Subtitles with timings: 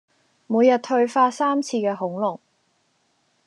[0.47, 2.39] 每日退化三次嘅恐龍